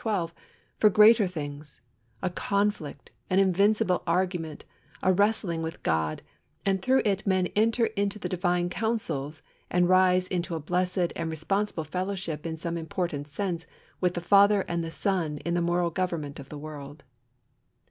12) 0.01 0.33
for 0.79 0.89
greater 0.89 1.27
things, 1.27 1.79
a 2.23 2.29
conflict, 2.31 3.11
an 3.29 3.37
invincible 3.37 4.01
argument, 4.07 4.65
a 5.03 5.13
wrestling 5.13 5.61
with 5.61 5.83
God, 5.83 6.23
and 6.65 6.81
through 6.81 7.03
it 7.05 7.27
men 7.27 7.45
enter 7.55 7.85
into 7.85 8.17
the 8.17 8.27
Divine 8.27 8.67
councils 8.67 9.43
and 9.69 9.87
rise 9.87 10.27
into 10.27 10.55
a 10.55 10.59
blessed 10.59 11.13
and 11.15 11.29
responsible 11.29 11.83
fellowship 11.83 12.47
in 12.47 12.57
some 12.57 12.77
important 12.77 13.27
sense 13.27 13.67
with 13.99 14.15
the 14.15 14.21
Father 14.21 14.61
and 14.67 14.83
the 14.83 14.89
Son 14.89 15.37
in 15.45 15.53
the 15.53 15.61
moral 15.61 15.91
government 15.91 16.39
of 16.39 16.49
the 16.49 16.57
world. 16.57 17.03